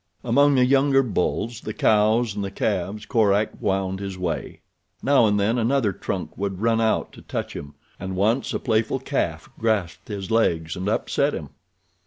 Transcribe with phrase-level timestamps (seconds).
[0.23, 4.61] Among the younger bulls, the cows and the calves Korak wound his way.
[5.03, 8.97] Now and then another trunk would run out to touch him, and once a playful
[8.97, 11.49] calf grasped his legs and upset him.